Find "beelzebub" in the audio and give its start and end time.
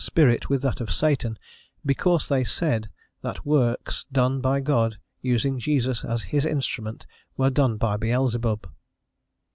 7.97-8.67